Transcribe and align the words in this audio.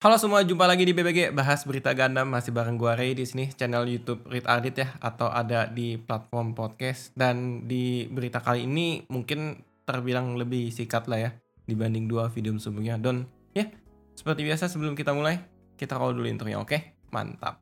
Halo 0.00 0.16
semua, 0.16 0.40
jumpa 0.40 0.64
lagi 0.64 0.88
di 0.88 0.96
BBG 0.96 1.28
bahas 1.28 1.60
berita 1.68 1.92
Gundam 1.92 2.32
masih 2.32 2.56
bareng 2.56 2.80
gua 2.80 2.96
Ray 2.96 3.12
di 3.12 3.28
sini. 3.28 3.52
Channel 3.52 3.84
YouTube 3.84 4.24
Read 4.32 4.48
Ardit 4.48 4.80
ya 4.80 4.96
atau 4.96 5.28
ada 5.28 5.68
di 5.68 6.00
platform 6.00 6.56
podcast. 6.56 7.12
Dan 7.12 7.68
di 7.68 8.08
berita 8.08 8.40
kali 8.40 8.64
ini 8.64 9.04
mungkin 9.12 9.60
terbilang 9.84 10.40
lebih 10.40 10.72
sikat 10.72 11.04
lah 11.04 11.20
ya 11.20 11.30
dibanding 11.68 12.08
dua 12.08 12.32
video 12.32 12.56
sebelumnya. 12.56 12.96
Dan 12.96 13.28
ya 13.52 13.68
seperti 14.16 14.40
biasa 14.48 14.72
sebelum 14.72 14.96
kita 14.96 15.12
mulai 15.12 15.36
kita 15.76 16.00
roll 16.00 16.16
dulu 16.16 16.32
intronya 16.32 16.64
oke? 16.64 17.12
Mantap. 17.12 17.60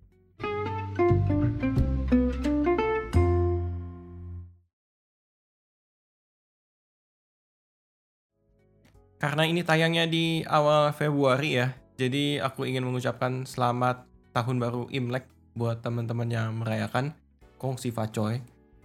Karena 9.18 9.42
ini 9.42 9.66
tayangnya 9.66 10.06
di 10.06 10.46
awal 10.46 10.94
Februari 10.94 11.58
ya 11.58 11.87
jadi 11.98 12.38
aku 12.46 12.62
ingin 12.62 12.86
mengucapkan 12.86 13.42
selamat 13.42 14.06
tahun 14.30 14.62
baru 14.62 14.86
Imlek 14.94 15.26
buat 15.58 15.82
teman-teman 15.82 16.30
yang 16.30 16.54
merayakan 16.62 17.10
Kongsi 17.58 17.90
Facoy. 17.90 18.38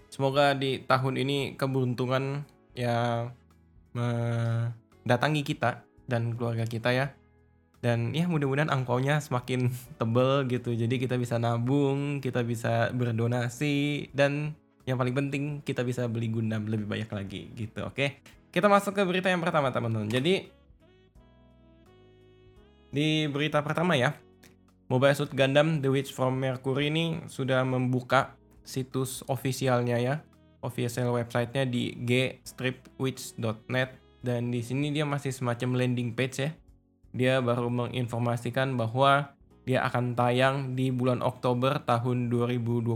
Semoga 0.10 0.58
di 0.58 0.82
tahun 0.82 1.22
ini 1.22 1.54
keberuntungan 1.54 2.42
yang 2.74 3.30
mendatangi 3.94 5.46
kita 5.46 5.86
dan 6.10 6.34
keluarga 6.34 6.66
kita 6.66 6.90
ya. 6.90 7.14
Dan 7.86 8.18
ya 8.18 8.26
mudah-mudahan 8.26 8.74
angpaunya 8.74 9.22
semakin 9.22 9.70
tebel 10.02 10.50
gitu. 10.50 10.74
Jadi 10.74 10.98
kita 10.98 11.14
bisa 11.22 11.38
nabung, 11.38 12.18
kita 12.18 12.42
bisa 12.42 12.90
berdonasi 12.98 14.10
dan 14.18 14.58
yang 14.90 14.98
paling 14.98 15.14
penting 15.14 15.44
kita 15.62 15.86
bisa 15.86 16.10
beli 16.10 16.34
Gundam 16.34 16.66
lebih 16.66 16.90
banyak 16.90 17.14
lagi 17.14 17.54
gitu. 17.54 17.86
Oke. 17.86 18.26
Kita 18.50 18.66
masuk 18.66 18.98
ke 18.98 19.06
berita 19.06 19.30
yang 19.30 19.42
pertama 19.42 19.70
teman-teman. 19.70 20.10
Jadi 20.10 20.63
di 22.94 23.26
berita 23.26 23.66
pertama 23.66 23.98
ya, 23.98 24.14
Mobile 24.86 25.18
Suit 25.18 25.34
Gundam 25.34 25.82
The 25.82 25.90
Witch 25.90 26.14
from 26.14 26.38
Mercury 26.38 26.94
ini 26.94 27.26
sudah 27.26 27.66
membuka 27.66 28.38
situs 28.62 29.26
ofisialnya 29.26 29.98
ya, 29.98 30.22
official 30.62 31.18
websitenya 31.18 31.66
di 31.66 31.98
gstripwitch.net 31.98 33.90
dan 34.22 34.54
di 34.54 34.62
sini 34.62 34.94
dia 34.94 35.10
masih 35.10 35.34
semacam 35.34 35.82
landing 35.82 36.14
page 36.14 36.46
ya. 36.46 36.54
Dia 37.14 37.42
baru 37.42 37.74
menginformasikan 37.74 38.78
bahwa 38.78 39.34
dia 39.66 39.82
akan 39.90 40.14
tayang 40.14 40.78
di 40.78 40.94
bulan 40.94 41.26
Oktober 41.26 41.82
tahun 41.82 42.30
2022 42.30 42.94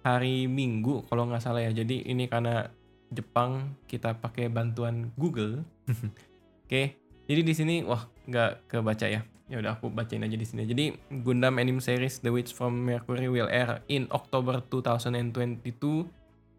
hari 0.00 0.48
Minggu 0.48 1.04
kalau 1.12 1.28
nggak 1.28 1.44
salah 1.44 1.60
ya. 1.60 1.76
Jadi 1.76 2.08
ini 2.08 2.24
karena 2.24 2.72
Jepang 3.08 3.76
kita 3.88 4.16
pakai 4.16 4.48
bantuan 4.48 5.12
Google. 5.16 5.64
Oke, 6.68 7.00
jadi 7.28 7.40
di 7.44 7.52
sini 7.52 7.84
wah 7.84 8.08
nggak 8.24 8.72
kebaca 8.72 9.04
ya. 9.04 9.20
Ya 9.48 9.64
udah 9.64 9.80
aku 9.80 9.88
bacain 9.88 10.20
aja 10.20 10.36
di 10.36 10.44
sini. 10.44 10.68
Jadi 10.68 10.92
Gundam 11.24 11.56
Anime 11.56 11.80
Series 11.80 12.20
The 12.20 12.28
Witch 12.28 12.52
from 12.52 12.84
Mercury 12.84 13.32
will 13.32 13.48
air 13.48 13.80
in 13.88 14.04
October 14.12 14.60
2022. 14.60 16.04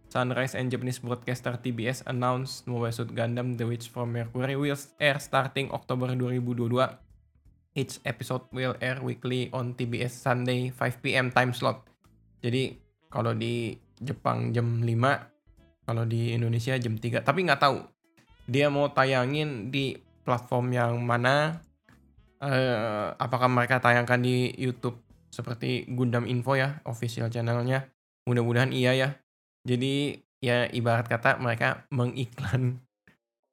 Sunrise 0.10 0.58
and 0.58 0.74
Japanese 0.74 0.98
broadcaster 0.98 1.54
TBS 1.54 2.02
announced 2.10 2.66
Mobile 2.66 2.90
Suit 2.90 3.14
Gundam 3.14 3.62
The 3.62 3.70
Witch 3.70 3.94
from 3.94 4.18
Mercury 4.18 4.58
will 4.58 4.74
air 4.98 5.22
starting 5.22 5.70
Oktober 5.70 6.18
2022. 6.18 6.66
Each 7.78 8.02
episode 8.02 8.50
will 8.50 8.74
air 8.82 8.98
weekly 9.06 9.54
on 9.54 9.78
TBS 9.78 10.18
Sunday 10.18 10.74
5 10.74 11.06
PM 11.06 11.30
time 11.30 11.54
slot. 11.54 11.86
Jadi 12.42 12.74
kalau 13.14 13.38
di 13.38 13.78
Jepang 14.02 14.50
jam 14.50 14.82
5, 14.82 15.86
kalau 15.86 16.10
di 16.10 16.34
Indonesia 16.34 16.74
jam 16.82 16.98
3. 16.98 17.22
Tapi 17.22 17.46
nggak 17.46 17.62
tahu 17.62 17.86
dia 18.50 18.66
mau 18.74 18.90
tayangin 18.90 19.70
di 19.70 20.09
platform 20.30 20.70
yang 20.70 21.02
mana 21.02 21.58
uh, 22.38 23.18
apakah 23.18 23.50
mereka 23.50 23.82
tayangkan 23.82 24.22
di 24.22 24.54
YouTube 24.54 25.02
seperti 25.34 25.90
Gundam 25.90 26.30
Info 26.30 26.54
ya 26.54 26.78
official 26.86 27.34
channelnya. 27.34 27.90
Mudah-mudahan 28.30 28.70
iya 28.70 28.94
ya. 28.94 29.10
Jadi 29.66 30.22
ya 30.38 30.70
ibarat 30.70 31.10
kata 31.10 31.42
mereka 31.42 31.90
mengiklan 31.90 32.78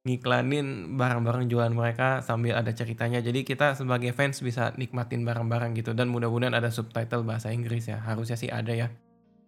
ngiklanin 0.06 0.95
barang-barang 0.95 1.50
jualan 1.50 1.73
mereka 1.73 2.21
sambil 2.21 2.61
ada 2.61 2.71
ceritanya. 2.77 3.25
Jadi 3.25 3.43
kita 3.43 3.73
sebagai 3.73 4.12
fans 4.12 4.45
bisa 4.45 4.77
nikmatin 4.77 5.25
barang-barang 5.25 5.75
gitu 5.81 5.97
dan 5.97 6.12
mudah-mudahan 6.12 6.53
ada 6.53 6.69
subtitle 6.69 7.25
bahasa 7.25 7.50
Inggris 7.50 7.89
ya. 7.89 8.05
Harusnya 8.05 8.37
sih 8.37 8.53
ada 8.53 8.77
ya. 8.77 8.93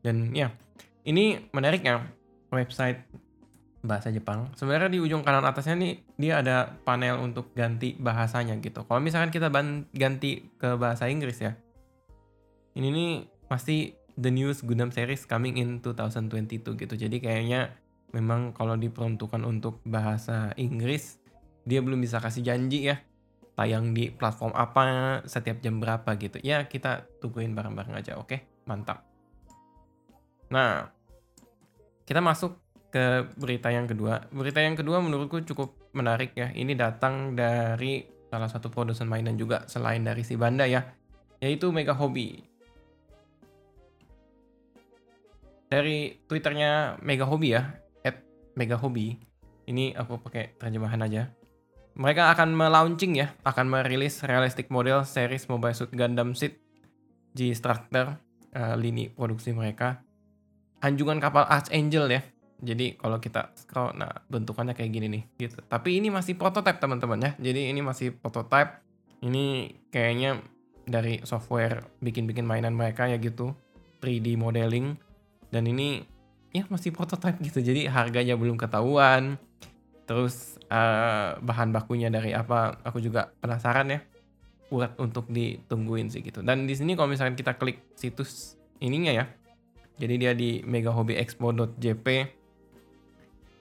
Dan 0.01 0.33
ya 0.33 0.49
ini 1.05 1.39
menariknya 1.53 2.09
website 2.49 3.05
bahasa 3.83 4.11
Jepang. 4.11 4.51
Sebenarnya 4.59 4.91
di 4.91 4.99
ujung 4.99 5.23
kanan 5.23 5.47
atasnya 5.47 5.79
nih 5.79 5.95
dia 6.19 6.43
ada 6.43 6.79
panel 6.83 7.23
untuk 7.23 7.55
ganti 7.55 7.95
bahasanya 7.95 8.59
gitu. 8.59 8.83
Kalau 8.87 8.99
misalkan 8.99 9.31
kita 9.31 9.49
ganti 9.95 10.51
ke 10.59 10.75
bahasa 10.75 11.07
Inggris 11.07 11.39
ya. 11.39 11.55
Ini 12.75 12.89
nih 12.91 13.13
pasti 13.47 13.95
the 14.19 14.31
news 14.35 14.67
Gundam 14.67 14.91
series 14.91 15.27
coming 15.27 15.59
in 15.59 15.79
2022 15.79 16.75
gitu. 16.75 16.95
Jadi 16.99 17.17
kayaknya 17.23 17.75
memang 18.11 18.57
kalau 18.57 18.75
diperuntukkan 18.75 19.45
untuk 19.47 19.79
bahasa 19.87 20.51
Inggris 20.59 21.21
dia 21.69 21.85
belum 21.85 22.01
bisa 22.01 22.19
kasih 22.19 22.41
janji 22.41 22.89
ya 22.89 22.97
tayang 23.59 23.91
di 23.91 24.09
platform 24.09 24.55
apa 24.55 24.83
setiap 25.27 25.59
jam 25.63 25.83
berapa 25.83 26.15
gitu. 26.19 26.39
Ya 26.43 26.67
kita 26.67 27.07
tungguin 27.19 27.55
bareng-bareng 27.55 27.95
aja 27.99 28.15
oke. 28.19 28.39
Mantap. 28.71 29.03
Nah, 30.49 30.89
kita 32.09 32.25
masuk 32.25 32.57
ke 32.89 33.29
berita 33.37 33.69
yang 33.69 33.85
kedua. 33.85 34.29
Berita 34.33 34.65
yang 34.65 34.77
kedua 34.77 35.01
menurutku 35.05 35.45
cukup 35.45 35.77
menarik 35.93 36.33
ya. 36.33 36.49
Ini 36.53 36.73
datang 36.73 37.37
dari 37.37 38.05
salah 38.29 38.49
satu 38.49 38.69
produsen 38.69 39.09
mainan 39.09 39.37
juga 39.37 39.65
selain 39.69 40.05
dari 40.05 40.25
si 40.25 40.37
Banda 40.37 40.65
ya, 40.69 40.85
yaitu 41.41 41.73
Mega 41.73 41.97
Hobby. 41.97 42.45
Dari 45.69 46.17
Twitternya 46.25 46.97
Mega 47.05 47.29
Hobby 47.29 47.53
ya, 47.53 47.77
at 48.05 48.25
Mega 48.57 48.81
Hobby. 48.81 49.21
Ini 49.69 49.93
aku 50.01 50.17
pakai 50.25 50.57
terjemahan 50.57 51.05
aja. 51.05 51.29
Mereka 51.93 52.33
akan 52.33 52.57
melaunching 52.57 53.21
ya, 53.21 53.37
akan 53.45 53.69
merilis 53.69 54.25
realistic 54.25 54.73
model 54.73 55.05
series 55.05 55.45
Mobile 55.51 55.77
Suit 55.77 55.93
Gundam 55.93 56.33
Seed 56.33 56.57
G 57.37 57.53
Structure 57.53 58.17
uh, 58.57 58.75
lini 58.81 59.13
produksi 59.13 59.53
mereka. 59.53 60.01
Anjungan 60.81 61.21
kapal 61.21 61.45
Archangel 61.45 62.07
ya, 62.09 62.23
jadi 62.59 62.99
kalau 62.99 63.23
kita 63.23 63.55
scroll, 63.55 63.95
nah 63.95 64.11
bentukannya 64.27 64.75
kayak 64.75 64.91
gini 64.91 65.07
nih, 65.07 65.23
gitu. 65.39 65.63
Tapi 65.63 66.03
ini 66.03 66.11
masih 66.11 66.35
prototype 66.35 66.83
teman-teman 66.83 67.19
ya. 67.23 67.31
Jadi 67.39 67.71
ini 67.71 67.79
masih 67.79 68.11
prototype. 68.19 68.83
Ini 69.23 69.71
kayaknya 69.95 70.43
dari 70.83 71.23
software 71.23 71.87
bikin-bikin 72.03 72.43
mainan 72.43 72.75
mereka 72.75 73.07
ya 73.07 73.15
gitu, 73.23 73.55
3D 74.03 74.35
modeling. 74.35 74.99
Dan 75.55 75.71
ini 75.71 76.03
ya 76.51 76.67
masih 76.67 76.91
prototype 76.91 77.39
gitu. 77.47 77.63
Jadi 77.63 77.87
harganya 77.87 78.35
belum 78.35 78.59
ketahuan. 78.59 79.39
Terus 80.11 80.59
uh, 80.67 81.39
bahan 81.39 81.71
bakunya 81.71 82.11
dari 82.11 82.35
apa? 82.35 82.83
Aku 82.83 82.99
juga 82.99 83.31
penasaran 83.39 83.87
ya. 83.87 84.01
Buat 84.67 84.99
untuk 84.99 85.31
ditungguin 85.31 86.11
sih 86.11 86.27
gitu. 86.27 86.43
Dan 86.43 86.67
di 86.67 86.75
sini 86.75 86.99
kalau 86.99 87.07
misalkan 87.07 87.39
kita 87.39 87.55
klik 87.55 87.87
situs 87.95 88.59
ininya 88.83 89.15
ya. 89.15 89.31
Jadi 89.99 90.15
dia 90.19 90.35
di 90.35 90.63
megahobbyexpo.jp 90.67 92.38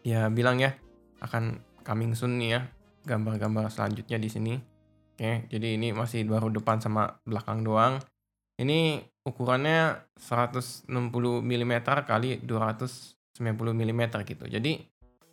dia 0.07 0.31
bilang 0.31 0.56
ya 0.56 0.72
akan 1.19 1.59
coming 1.84 2.16
soon 2.16 2.40
nih 2.40 2.56
ya 2.56 2.62
gambar-gambar 3.03 3.68
selanjutnya 3.68 4.16
di 4.16 4.31
sini. 4.31 4.56
Oke, 5.18 5.51
jadi 5.51 5.75
ini 5.75 5.91
masih 5.91 6.23
baru 6.23 6.47
depan 6.47 6.79
sama 6.79 7.19
belakang 7.28 7.68
doang. 7.68 8.00
Ini 8.56 9.03
ukurannya 9.28 10.07
160 10.16 10.88
mm 11.44 11.73
kali 12.07 12.40
290 12.40 13.35
mm 13.51 14.01
gitu. 14.23 14.46
Jadi 14.47 14.79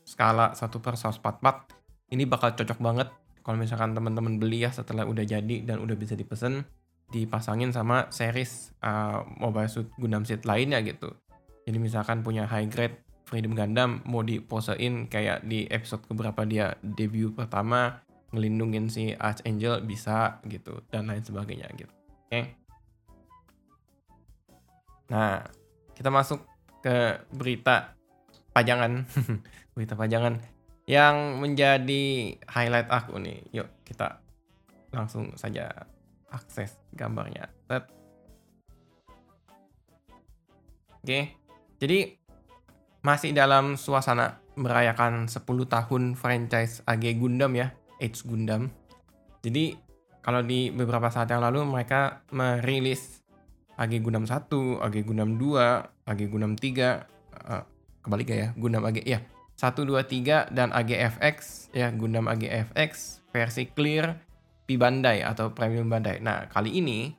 skala 0.02 0.58
1 0.58 0.66
per 0.82 0.98
144 0.98 2.10
ini 2.10 2.26
bakal 2.26 2.58
cocok 2.58 2.78
banget 2.82 3.08
kalau 3.46 3.60
misalkan 3.60 3.94
teman-teman 3.94 4.42
beli 4.42 4.66
ya 4.66 4.74
setelah 4.74 5.06
udah 5.06 5.22
jadi 5.22 5.62
dan 5.62 5.78
udah 5.84 5.94
bisa 5.94 6.18
dipesen 6.18 6.66
dipasangin 7.12 7.70
sama 7.70 8.10
series 8.10 8.74
uh, 8.82 9.22
Mobile 9.38 9.70
Suit 9.70 9.88
Gundam 10.00 10.26
Seed 10.26 10.42
lainnya 10.42 10.82
gitu. 10.82 11.14
Jadi 11.62 11.78
misalkan 11.78 12.26
punya 12.26 12.48
high 12.48 12.66
grade 12.66 13.03
Freedom 13.24 13.56
Gundam 13.56 14.04
mau 14.04 14.20
diposein 14.20 15.08
kayak 15.08 15.48
di 15.48 15.64
episode 15.72 16.04
keberapa 16.04 16.44
dia 16.44 16.76
debut 16.84 17.32
pertama 17.32 18.04
ngelindungin 18.34 18.90
si 18.92 19.16
Archangel 19.16 19.80
bisa 19.86 20.42
gitu 20.44 20.84
dan 20.92 21.08
lain 21.08 21.24
sebagainya 21.24 21.70
gitu. 21.78 21.88
Oke. 21.88 22.28
Okay? 22.28 22.44
Nah, 25.08 25.46
kita 25.94 26.10
masuk 26.10 26.42
ke 26.84 27.22
berita 27.32 27.96
pajangan. 28.52 29.06
berita 29.74 29.94
pajangan 29.94 30.38
yang 30.84 31.40
menjadi 31.40 32.36
highlight 32.44 32.90
aku 32.92 33.16
nih. 33.22 33.40
Yuk, 33.54 33.68
kita 33.88 34.20
langsung 34.92 35.32
saja 35.38 35.70
akses 36.28 36.76
gambarnya. 36.92 37.48
Oke. 41.04 41.36
Jadi 41.78 42.23
masih 43.04 43.36
dalam 43.36 43.76
suasana 43.76 44.40
merayakan 44.56 45.28
10 45.28 45.44
tahun 45.44 46.02
franchise 46.16 46.80
AG 46.88 47.04
Gundam 47.20 47.52
ya, 47.52 47.76
Age 48.00 48.24
Gundam. 48.24 48.72
Jadi 49.44 49.76
kalau 50.24 50.40
di 50.40 50.72
beberapa 50.72 51.12
saat 51.12 51.28
yang 51.28 51.44
lalu 51.44 51.68
mereka 51.68 52.24
merilis 52.32 53.20
AG 53.76 53.92
Gundam 54.00 54.24
1, 54.24 54.48
AG 54.80 54.96
Gundam 55.04 55.36
2, 55.36 56.08
AG 56.08 56.20
Gundam 56.32 56.56
3, 56.56 57.04
uh, 57.44 57.62
kebalik 58.00 58.32
ya, 58.32 58.48
Gundam 58.56 58.88
AG 58.88 59.04
ya. 59.04 59.20
1 59.54 59.70
2 59.86 60.00
3 60.02 60.50
dan 60.50 60.72
AGFX 60.74 61.68
ya, 61.76 61.92
Gundam 61.92 62.26
AGFX 62.26 63.20
versi 63.30 63.70
clear 63.70 64.18
P 64.64 64.80
Bandai 64.80 65.20
atau 65.20 65.52
Premium 65.52 65.86
Bandai. 65.86 66.18
Nah, 66.24 66.48
kali 66.48 66.80
ini 66.80 67.12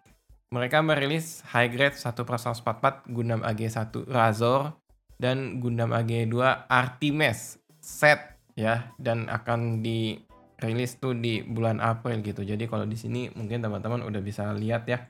mereka 0.49 0.81
merilis 0.81 1.45
high 1.53 1.69
grade 1.69 1.95
1 1.95 2.11
144 2.11 3.05
Gundam 3.13 3.45
AG1 3.45 3.93
Razor 4.09 4.84
dan 5.21 5.63
Gundam 5.63 5.95
AG2 5.95 6.67
Artemis 6.67 7.59
set 7.79 8.39
ya 8.55 8.91
dan 8.99 9.27
akan 9.27 9.83
dirilis 9.83 10.97
tuh 10.99 11.15
di 11.15 11.43
bulan 11.43 11.79
April 11.83 12.23
gitu. 12.23 12.43
Jadi 12.43 12.65
kalau 12.65 12.87
di 12.87 12.95
sini 12.95 13.31
mungkin 13.35 13.63
teman-teman 13.63 14.03
udah 14.03 14.21
bisa 14.23 14.51
lihat 14.55 14.87
ya 14.87 15.05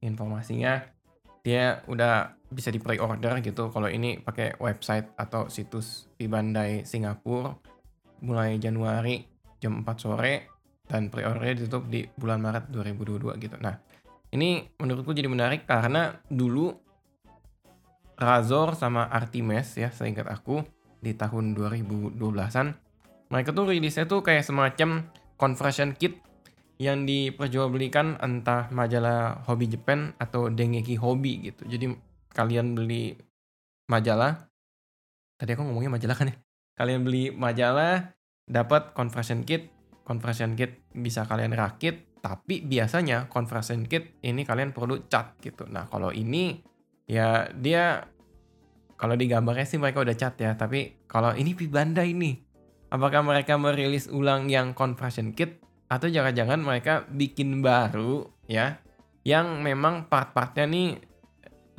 informasinya 0.00 0.80
dia 1.40 1.80
udah 1.88 2.36
bisa 2.52 2.68
di 2.68 2.82
pre-order 2.82 3.40
gitu 3.40 3.72
kalau 3.72 3.88
ini 3.88 4.20
pakai 4.20 4.60
website 4.60 5.16
atau 5.16 5.48
situs 5.48 6.10
di 6.20 6.28
Bandai 6.28 6.84
Singapura 6.84 7.56
mulai 8.20 8.60
Januari 8.60 9.24
jam 9.60 9.80
4 9.80 9.96
sore 9.96 10.34
dan 10.84 11.08
pre-order 11.08 11.54
ditutup 11.54 11.86
di 11.86 12.04
bulan 12.18 12.42
Maret 12.42 12.68
2022 12.74 13.38
gitu. 13.40 13.56
Nah, 13.62 13.78
ini 14.34 14.66
menurutku 14.76 15.14
jadi 15.14 15.30
menarik 15.30 15.64
karena 15.64 16.18
dulu 16.26 16.74
Razor 18.20 18.76
sama 18.76 19.08
Artemis 19.08 19.80
ya 19.80 19.88
seingat 19.88 20.28
aku 20.28 20.60
di 21.00 21.16
tahun 21.16 21.56
2012-an 21.56 22.76
mereka 23.30 23.54
tuh 23.56 23.70
rilisnya 23.70 24.04
tuh 24.04 24.20
kayak 24.20 24.44
semacam 24.44 25.06
conversion 25.40 25.96
kit 25.96 26.20
yang 26.80 27.04
diperjualbelikan 27.04 28.18
entah 28.24 28.72
majalah 28.74 29.44
Hobi 29.44 29.68
Japan 29.70 30.16
atau 30.16 30.48
Dengeki 30.48 30.96
Hobi 30.96 31.52
gitu. 31.52 31.68
Jadi 31.68 31.92
kalian 32.32 32.72
beli 32.72 33.14
majalah, 33.86 34.48
tadi 35.36 35.52
aku 35.52 35.62
ngomongnya 35.62 35.92
majalah 35.92 36.16
kan 36.16 36.32
ya. 36.32 36.36
Kalian 36.80 37.04
beli 37.04 37.28
majalah, 37.36 38.16
dapat 38.48 38.96
conversion 38.96 39.44
kit, 39.44 39.68
conversion 40.08 40.56
kit 40.56 40.80
bisa 40.96 41.28
kalian 41.28 41.52
rakit, 41.52 42.18
tapi 42.24 42.64
biasanya 42.64 43.28
conversion 43.28 43.84
kit 43.84 44.16
ini 44.24 44.48
kalian 44.48 44.72
perlu 44.72 45.04
cat 45.06 45.36
gitu. 45.44 45.68
Nah 45.68 45.84
kalau 45.86 46.10
ini 46.16 46.64
ya 47.10 47.50
dia 47.50 48.06
kalau 49.00 49.16
di 49.16 49.26
gambarnya 49.26 49.64
sih 49.64 49.80
mereka 49.80 50.04
udah 50.04 50.12
cat 50.12 50.36
ya, 50.36 50.52
tapi 50.60 51.08
kalau 51.08 51.32
ini 51.32 51.56
Pibanda 51.56 52.04
ini, 52.04 52.36
apakah 52.92 53.24
mereka 53.24 53.56
merilis 53.56 54.12
ulang 54.12 54.52
yang 54.52 54.76
conversion 54.76 55.32
kit 55.32 55.56
atau 55.88 56.04
jangan-jangan 56.04 56.60
mereka 56.60 57.08
bikin 57.08 57.64
baru 57.64 58.28
ya 58.44 58.76
yang 59.24 59.64
memang 59.64 60.04
part-partnya 60.04 60.68
nih 60.68 61.00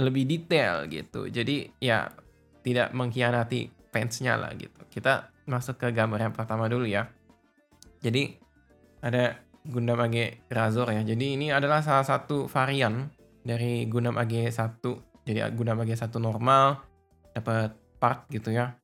lebih 0.01 0.25
detail 0.25 0.89
gitu. 0.89 1.29
Jadi 1.29 1.69
ya 1.77 2.09
tidak 2.65 2.89
mengkhianati 2.97 3.69
fansnya 3.93 4.41
lah 4.41 4.57
gitu. 4.57 4.81
Kita 4.89 5.29
masuk 5.45 5.77
ke 5.77 5.93
gambar 5.93 6.25
yang 6.25 6.33
pertama 6.33 6.65
dulu 6.65 6.89
ya. 6.89 7.05
Jadi 8.01 8.33
ada 9.05 9.37
Gundam 9.61 10.01
AG 10.01 10.41
Razor 10.49 10.89
ya. 10.89 11.05
Jadi 11.05 11.37
ini 11.37 11.53
adalah 11.53 11.85
salah 11.85 12.01
satu 12.01 12.49
varian 12.49 13.13
dari 13.45 13.85
Gundam 13.85 14.17
AG 14.17 14.33
1 14.49 15.10
jadi 15.31 15.47
Gundam 15.55 15.79
AG 15.79 15.95
1 15.95 16.11
normal 16.19 16.83
dapat 17.31 17.71
part 17.97 18.27
gitu 18.27 18.51
ya. 18.51 18.75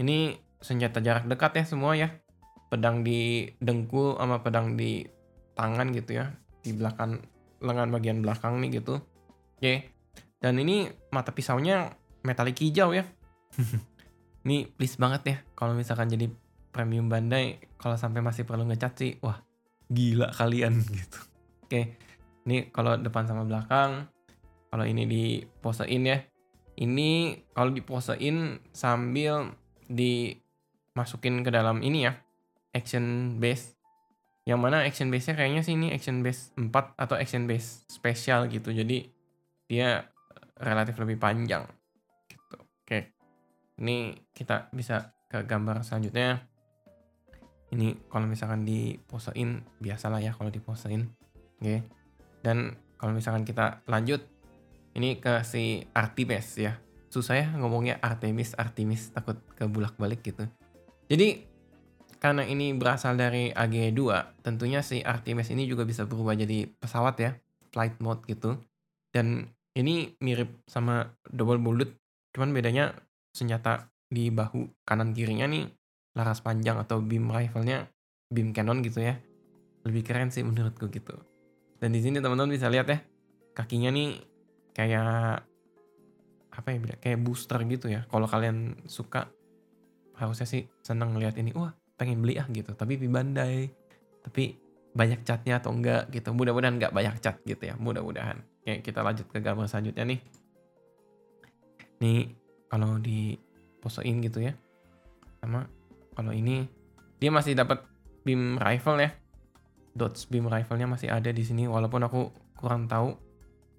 Ini 0.00 0.40
senjata 0.60 1.04
jarak 1.04 1.28
dekat 1.28 1.60
ya 1.60 1.64
semua 1.68 1.92
ya. 1.92 2.08
Pedang 2.72 3.04
di 3.04 3.50
dengkul 3.60 4.16
sama 4.16 4.40
pedang 4.40 4.80
di 4.80 5.04
tangan 5.52 5.92
gitu 5.92 6.24
ya. 6.24 6.32
Di 6.64 6.72
belakang 6.72 7.20
lengan 7.60 7.92
bagian 7.92 8.24
belakang 8.24 8.56
nih 8.64 8.80
gitu. 8.80 8.98
Oke. 9.60 9.92
Dan 10.40 10.56
ini 10.56 10.88
mata 11.12 11.36
pisaunya 11.36 11.92
metalik 12.24 12.56
hijau 12.64 12.96
ya. 12.96 13.04
Ini 14.40 14.72
please 14.72 14.96
banget 14.96 15.22
ya 15.28 15.36
kalau 15.52 15.76
misalkan 15.76 16.08
jadi 16.08 16.32
premium 16.72 17.12
bandai 17.12 17.60
kalau 17.76 18.00
sampai 18.00 18.24
masih 18.24 18.48
perlu 18.48 18.64
ngecat 18.64 18.96
sih 18.96 19.12
wah 19.20 19.36
gila 19.92 20.32
kalian 20.32 20.80
gitu. 20.96 21.20
Oke. 21.68 22.00
Ini 22.48 22.72
kalau 22.72 22.96
depan 22.96 23.28
sama 23.28 23.44
belakang 23.44 24.08
kalau 24.70 24.86
ini 24.86 25.04
diposein 25.04 26.06
ya. 26.06 26.22
Ini 26.80 27.36
kalau 27.52 27.74
diposein 27.74 28.62
sambil 28.72 29.52
dimasukin 29.90 31.42
ke 31.42 31.50
dalam 31.50 31.82
ini 31.82 32.06
ya. 32.06 32.14
Action 32.70 33.36
base. 33.42 33.74
Yang 34.46 34.60
mana 34.62 34.86
action 34.86 35.12
base-nya 35.12 35.36
kayaknya 35.36 35.62
sih 35.66 35.74
ini 35.76 35.92
action 35.92 36.24
base 36.24 36.54
4 36.56 36.70
atau 36.96 37.18
action 37.18 37.44
base 37.44 37.84
spesial 37.90 38.48
gitu. 38.48 38.72
Jadi 38.72 39.10
dia 39.68 40.08
relatif 40.56 40.96
lebih 41.02 41.20
panjang 41.20 41.66
gitu. 42.30 42.56
Oke. 42.86 43.12
Ini 43.82 44.16
kita 44.32 44.70
bisa 44.72 45.12
ke 45.28 45.44
gambar 45.44 45.82
selanjutnya. 45.84 46.46
Ini 47.70 48.10
kalau 48.10 48.26
misalkan 48.26 48.66
diposein 48.66 49.62
biasalah 49.78 50.18
ya 50.22 50.34
kalau 50.34 50.50
diposein. 50.50 51.10
Oke. 51.60 51.84
Dan 52.40 52.74
kalau 52.96 53.12
misalkan 53.12 53.44
kita 53.44 53.84
lanjut 53.86 54.24
ini 54.96 55.18
ke 55.18 55.42
si 55.46 55.84
Artemis 55.94 56.58
ya 56.58 56.78
susah 57.10 57.34
ya 57.38 57.46
ngomongnya 57.58 57.98
Artemis 57.98 58.54
Artemis 58.54 59.10
takut 59.10 59.38
ke 59.58 59.66
bulak 59.66 59.98
balik 59.98 60.22
gitu 60.22 60.46
jadi 61.10 61.50
karena 62.20 62.44
ini 62.44 62.76
berasal 62.76 63.16
dari 63.16 63.48
AG2, 63.48 63.98
tentunya 64.44 64.84
si 64.84 65.00
Artemis 65.00 65.48
ini 65.48 65.64
juga 65.64 65.88
bisa 65.88 66.04
berubah 66.04 66.36
jadi 66.36 66.68
pesawat 66.68 67.16
ya, 67.16 67.30
flight 67.72 67.96
mode 68.04 68.20
gitu. 68.28 68.60
Dan 69.08 69.48
ini 69.72 70.12
mirip 70.20 70.60
sama 70.68 71.08
double 71.32 71.56
bullet, 71.56 71.90
cuman 72.36 72.52
bedanya 72.52 72.92
senjata 73.32 73.88
di 74.12 74.28
bahu 74.28 74.68
kanan 74.84 75.16
kirinya 75.16 75.48
nih 75.48 75.64
laras 76.12 76.44
panjang 76.44 76.76
atau 76.76 77.00
beam 77.00 77.32
rifle-nya 77.32 77.88
beam 78.28 78.52
cannon 78.52 78.84
gitu 78.84 79.00
ya. 79.00 79.16
Lebih 79.88 80.04
keren 80.04 80.28
sih 80.28 80.44
menurutku 80.44 80.92
gitu. 80.92 81.16
Dan 81.80 81.96
di 81.96 82.04
sini 82.04 82.20
teman-teman 82.20 82.52
bisa 82.52 82.68
lihat 82.68 82.86
ya, 82.92 83.00
kakinya 83.56 83.88
nih 83.88 84.20
kayak 84.80 85.44
apa 86.50 86.68
ya 86.72 86.96
kayak 86.96 87.20
booster 87.20 87.60
gitu 87.68 87.92
ya. 87.92 88.08
Kalau 88.08 88.24
kalian 88.24 88.80
suka 88.88 89.28
harusnya 90.16 90.48
sih 90.48 90.64
seneng 90.80 91.12
ngeliat 91.12 91.36
ini. 91.36 91.52
Wah, 91.52 91.76
pengen 92.00 92.24
beli 92.24 92.40
ah 92.40 92.48
gitu. 92.48 92.72
Tapi 92.72 92.96
di 92.96 93.08
Bandai. 93.12 93.68
Tapi 94.24 94.56
banyak 94.96 95.20
catnya 95.22 95.60
atau 95.60 95.76
enggak 95.76 96.08
gitu. 96.08 96.32
Mudah-mudahan 96.32 96.80
enggak 96.80 96.96
banyak 96.96 97.14
cat 97.20 97.36
gitu 97.44 97.68
ya. 97.68 97.76
Mudah-mudahan. 97.76 98.40
Oke 98.64 98.80
kita 98.80 99.04
lanjut 99.04 99.28
ke 99.28 99.38
gambar 99.44 99.68
selanjutnya 99.68 100.04
nih. 100.16 100.20
Nih 102.00 102.32
kalau 102.72 102.96
di 102.96 103.36
posein 103.84 104.24
gitu 104.24 104.40
ya. 104.40 104.56
Sama 105.44 105.68
kalau 106.16 106.32
ini 106.32 106.64
dia 107.20 107.28
masih 107.28 107.52
dapat 107.52 107.84
beam 108.24 108.56
rifle 108.56 108.96
ya. 108.96 109.12
Dots 109.92 110.24
beam 110.28 110.48
rifle-nya 110.48 110.88
masih 110.88 111.12
ada 111.12 111.28
di 111.28 111.44
sini. 111.44 111.68
Walaupun 111.68 112.00
aku 112.04 112.32
kurang 112.56 112.88
tahu 112.88 113.16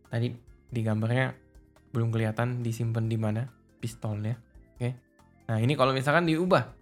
tadi 0.09 0.50
di 0.71 0.81
gambarnya 0.81 1.35
belum 1.91 2.09
kelihatan 2.09 2.63
disimpan 2.63 3.05
di 3.11 3.17
mana 3.19 3.45
pistolnya 3.77 4.39
oke 4.79 4.89
nah 5.51 5.59
ini 5.59 5.75
kalau 5.75 5.91
misalkan 5.91 6.25
diubah 6.25 6.81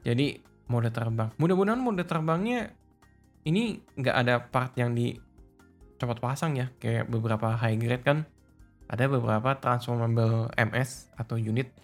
jadi 0.00 0.40
mode 0.70 0.94
terbang. 0.94 1.28
Mudah-mudahan 1.36 1.82
mode 1.82 2.06
terbangnya 2.06 2.70
ini 3.42 3.82
nggak 3.98 4.16
ada 4.16 4.34
part 4.38 4.72
yang 4.78 4.94
di 4.94 5.18
copot 5.98 6.22
pasang 6.22 6.54
ya. 6.54 6.70
Kayak 6.78 7.10
beberapa 7.10 7.58
high 7.58 7.76
grade 7.76 8.06
kan 8.06 8.18
ada 8.86 9.04
beberapa 9.10 9.58
transformable 9.58 10.48
MS 10.54 11.10
atau 11.18 11.36
unit. 11.36 11.74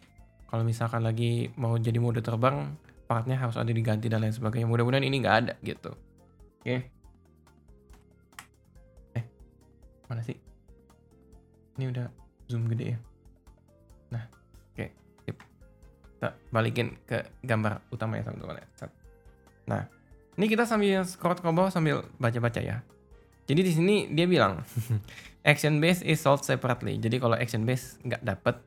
Kalau 0.46 0.62
misalkan 0.62 1.02
lagi 1.02 1.50
mau 1.58 1.74
jadi 1.74 1.98
mode 1.98 2.22
terbang, 2.22 2.78
partnya 3.10 3.36
harus 3.36 3.58
ada 3.58 3.68
diganti 3.74 4.06
dan 4.06 4.22
lain 4.22 4.32
sebagainya. 4.32 4.70
Mudah-mudahan 4.70 5.04
ini 5.04 5.16
nggak 5.18 5.36
ada 5.42 5.54
gitu. 5.60 5.90
Oke. 6.62 6.76
Eh, 9.18 9.24
mana 10.06 10.22
sih? 10.22 10.38
Ini 11.76 11.92
udah 11.92 12.06
zoom 12.48 12.68
gede 12.72 12.96
ya. 12.96 12.98
Nah, 14.12 14.24
kita 14.76 16.32
balikin 16.48 16.96
ke 17.04 17.28
gambar 17.44 17.84
utama 17.92 18.16
ya 18.16 18.24
teman-teman 18.24 18.64
ya. 18.64 18.66
Nah, 19.68 19.82
ini 20.40 20.46
kita 20.48 20.64
sambil 20.64 21.04
scroll 21.04 21.36
ke 21.36 21.44
bawah 21.44 21.68
sambil 21.68 22.06
baca-baca 22.16 22.60
ya. 22.62 22.80
Jadi 23.46 23.60
di 23.62 23.72
sini 23.72 23.96
dia 24.10 24.26
bilang 24.26 24.64
action 25.50 25.78
base 25.78 26.02
is 26.02 26.18
sold 26.18 26.42
separately. 26.42 26.98
Jadi 26.98 27.20
kalau 27.22 27.36
action 27.38 27.62
base 27.62 28.00
nggak 28.02 28.22
dapet, 28.24 28.58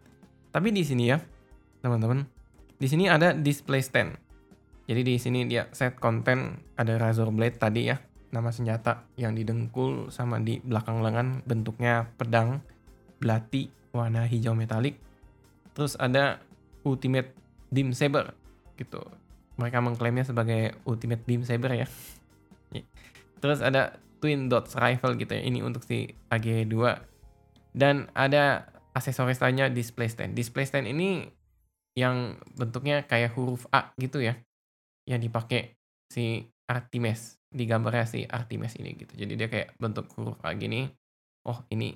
tapi 0.53 0.71
di 0.71 0.85
sini 0.85 1.11
ya 1.11 1.17
teman-teman, 1.83 2.27
di 2.79 2.87
sini 2.87 3.11
ada 3.11 3.35
display 3.35 3.83
stand. 3.83 4.15
Jadi 4.89 5.01
di 5.05 5.15
sini 5.21 5.45
dia 5.45 5.69
set 5.69 6.01
konten 6.01 6.65
ada 6.73 6.97
razor 6.97 7.29
blade 7.29 7.61
tadi 7.61 7.93
ya, 7.93 8.01
nama 8.33 8.49
senjata 8.49 9.05
yang 9.21 9.37
didengkul 9.37 10.09
sama 10.09 10.41
di 10.41 10.57
belakang 10.65 11.05
lengan 11.05 11.45
bentuknya 11.45 12.09
pedang 12.17 12.65
belati 13.19 13.69
warna 13.91 14.25
hijau 14.25 14.55
metalik. 14.55 14.97
Terus 15.75 15.99
ada 15.99 16.39
ultimate 16.83 17.35
beam 17.69 17.93
saber 17.93 18.33
gitu. 18.79 19.03
Mereka 19.59 19.83
mengklaimnya 19.83 20.23
sebagai 20.23 20.79
ultimate 20.87 21.23
beam 21.27 21.43
saber 21.43 21.85
ya. 21.85 21.87
Terus 23.39 23.59
ada 23.63 23.99
twin 24.19 24.51
dots 24.51 24.75
rifle 24.75 25.15
gitu 25.15 25.31
ya. 25.35 25.43
Ini 25.43 25.63
untuk 25.63 25.83
si 25.83 26.11
AG2. 26.31 26.75
Dan 27.75 28.11
ada 28.15 28.67
aksesoris 28.95 29.39
lainnya 29.39 29.71
display 29.71 30.11
stand. 30.11 30.35
Display 30.35 30.67
stand 30.67 30.87
ini 30.87 31.27
yang 31.95 32.39
bentuknya 32.55 33.03
kayak 33.03 33.35
huruf 33.35 33.67
A 33.71 33.91
gitu 33.99 34.23
ya. 34.23 34.39
Yang 35.07 35.31
dipakai 35.31 35.61
si 36.11 36.47
Artemis 36.69 37.39
di 37.49 37.65
gambarnya 37.65 38.05
si 38.05 38.23
Artemis 38.27 38.77
ini 38.77 38.93
gitu. 38.95 39.13
Jadi 39.15 39.33
dia 39.33 39.47
kayak 39.49 39.75
bentuk 39.79 40.11
huruf 40.15 40.37
A 40.43 40.53
gini. 40.53 40.87
Oh, 41.47 41.63
ini 41.71 41.95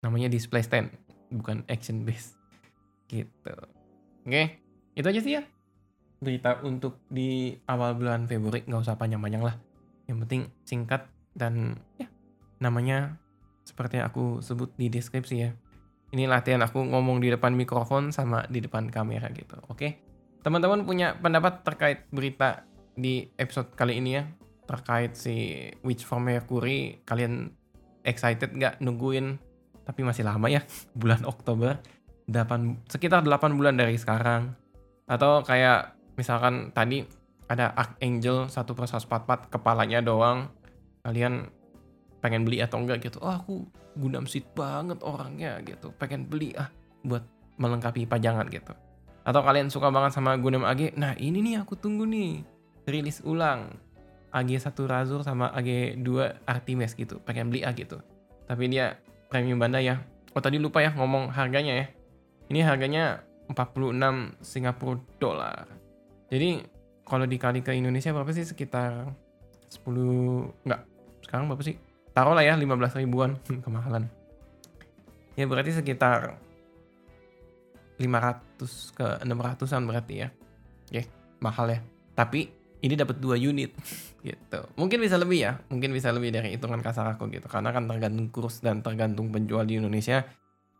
namanya 0.00 0.28
display 0.32 0.64
stand, 0.64 0.92
bukan 1.32 1.62
action 1.68 2.04
base. 2.04 2.36
Gitu. 3.06 3.54
Oke, 4.26 4.58
itu 4.98 5.06
aja 5.06 5.20
sih 5.22 5.32
ya. 5.38 5.42
Berita 6.18 6.58
untuk 6.64 7.04
di 7.12 7.54
awal 7.68 7.94
bulan 7.94 8.26
Februari 8.26 8.64
nggak 8.66 8.82
usah 8.82 8.98
panjang-panjang 8.98 9.44
lah. 9.44 9.56
Yang 10.10 10.18
penting 10.26 10.42
singkat 10.66 11.06
dan 11.36 11.76
ya 12.00 12.08
namanya 12.58 13.20
seperti 13.62 14.00
yang 14.00 14.08
aku 14.08 14.40
sebut 14.40 14.72
di 14.74 14.90
deskripsi 14.90 15.36
ya. 15.36 15.50
Ini 16.14 16.30
latihan 16.30 16.62
aku 16.62 16.80
ngomong 16.80 17.18
di 17.18 17.34
depan 17.34 17.52
mikrofon 17.52 18.14
sama 18.14 18.46
di 18.46 18.62
depan 18.62 18.88
kamera 18.88 19.28
gitu. 19.34 19.58
Oke. 19.68 20.00
Teman-teman 20.46 20.86
punya 20.86 21.18
pendapat 21.18 21.66
terkait 21.66 22.06
berita 22.14 22.62
di 22.96 23.28
episode 23.36 23.74
kali 23.76 24.00
ini 24.00 24.10
ya 24.16 24.24
terkait 24.66 25.14
si 25.14 25.68
Witch 25.86 26.02
from 26.02 26.26
Mercury 26.26 26.98
kalian 27.06 27.54
excited 28.02 28.50
nggak 28.56 28.82
nungguin 28.82 29.38
tapi 29.86 30.02
masih 30.02 30.26
lama 30.26 30.50
ya 30.50 30.66
bulan 30.98 31.22
Oktober. 31.22 31.78
8 32.26 32.90
sekitar 32.90 33.22
8 33.22 33.54
bulan 33.54 33.78
dari 33.78 33.94
sekarang. 33.94 34.50
Atau 35.06 35.46
kayak 35.46 35.94
misalkan 36.18 36.74
tadi 36.74 37.06
ada 37.46 37.70
Archangel 37.78 38.50
1 38.50 38.50
per 38.50 38.86
144 38.90 39.54
kepalanya 39.54 40.02
doang. 40.02 40.50
Kalian 41.06 41.46
pengen 42.18 42.42
beli 42.42 42.58
atau 42.58 42.82
enggak 42.82 43.06
gitu? 43.06 43.22
Oh 43.22 43.30
aku 43.30 43.62
gundam 43.94 44.26
seat 44.26 44.50
banget 44.58 44.98
orangnya 45.06 45.62
gitu. 45.62 45.94
Pengen 45.94 46.26
beli 46.26 46.50
ah 46.58 46.66
buat 47.06 47.22
melengkapi 47.62 48.10
pajangan 48.10 48.50
gitu. 48.50 48.74
Atau 49.22 49.42
kalian 49.46 49.70
suka 49.70 49.90
banget 49.90 50.14
sama 50.14 50.38
Gundam 50.38 50.66
AG 50.66 50.94
nah 50.98 51.14
ini 51.14 51.38
nih 51.42 51.62
aku 51.62 51.78
tunggu 51.78 52.02
nih. 52.02 52.42
Rilis 52.90 53.22
ulang. 53.22 53.70
AG1 54.34 54.76
Razor 54.76 55.22
sama 55.22 55.48
AG2 55.54 56.42
Artemis 56.44 56.98
gitu. 56.98 57.22
Pengen 57.22 57.54
beli 57.54 57.62
ah 57.62 57.70
gitu 57.70 58.02
tapi 58.46 58.70
dia 58.70 58.96
premium 59.28 59.58
Bandai 59.60 59.88
ya. 59.88 60.02
Oh 60.36 60.42
tadi 60.42 60.60
lupa 60.60 60.84
ya 60.84 60.92
ngomong 60.94 61.32
harganya 61.32 61.74
ya. 61.74 61.86
Ini 62.46 62.62
harganya 62.62 63.26
46 63.50 64.38
Singapura 64.42 65.02
dolar 65.18 65.76
jadi 66.26 66.62
kalau 67.06 67.26
dikali 67.26 67.62
ke 67.62 67.70
Indonesia 67.74 68.10
berapa 68.10 68.30
sih? 68.34 68.42
Sekitar 68.42 69.14
10 69.70 70.66
enggak. 70.66 70.82
Sekarang 71.22 71.46
berapa 71.46 71.62
sih? 71.62 71.78
Taruh 72.10 72.34
lah 72.34 72.42
ya 72.42 72.58
15 72.58 73.02
ribuan. 73.02 73.38
Kemahalan. 73.64 74.10
Ya 75.38 75.44
berarti 75.46 75.70
sekitar 75.76 76.40
500 78.00 78.96
ke 78.96 79.06
600an 79.22 79.82
berarti 79.86 80.14
ya. 80.26 80.28
Oke 80.90 81.02
mahal 81.38 81.66
ya. 81.70 81.78
Tapi 82.16 82.50
ini 82.86 82.94
dapat 82.94 83.18
dua 83.18 83.34
unit 83.34 83.74
gitu. 84.22 84.60
Mungkin 84.78 84.98
bisa 85.02 85.18
lebih 85.18 85.38
ya, 85.42 85.52
mungkin 85.68 85.90
bisa 85.90 86.14
lebih 86.14 86.30
dari 86.30 86.54
hitungan 86.54 86.80
kasar 86.80 87.06
aku 87.10 87.26
gitu. 87.30 87.50
Karena 87.50 87.74
kan 87.74 87.90
tergantung 87.90 88.30
kurs 88.30 88.62
dan 88.62 88.80
tergantung 88.80 89.34
penjual 89.34 89.66
di 89.66 89.82
Indonesia 89.82 90.22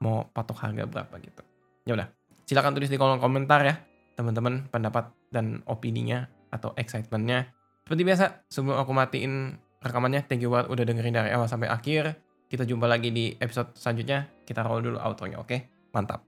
mau 0.00 0.26
patok 0.30 0.58
harga 0.62 0.86
berapa 0.86 1.14
gitu. 1.20 1.42
Ya 1.86 1.98
udah, 1.98 2.08
silakan 2.46 2.78
tulis 2.78 2.90
di 2.90 2.98
kolom 2.98 3.18
komentar 3.18 3.62
ya 3.66 3.74
teman-teman 4.16 4.66
pendapat 4.72 5.12
dan 5.30 5.60
opininya 5.68 6.24
atau 6.50 6.72
excitementnya. 6.74 7.52
Seperti 7.84 8.02
biasa, 8.02 8.24
sebelum 8.50 8.80
aku 8.82 8.90
matiin 8.96 9.54
rekamannya, 9.84 10.26
thank 10.26 10.42
you 10.42 10.50
banget 10.50 10.72
udah 10.72 10.84
dengerin 10.88 11.14
dari 11.14 11.30
awal 11.30 11.46
sampai 11.46 11.70
akhir. 11.70 12.18
Kita 12.50 12.66
jumpa 12.66 12.90
lagi 12.90 13.14
di 13.14 13.30
episode 13.38 13.76
selanjutnya. 13.78 14.26
Kita 14.42 14.66
roll 14.66 14.82
dulu 14.82 14.98
outro-nya, 14.98 15.38
oke? 15.38 15.90
Mantap. 15.94 16.25